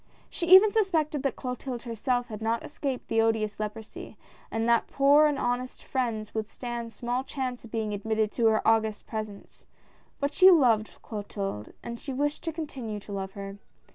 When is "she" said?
0.31-0.47, 10.33-10.49, 11.99-12.13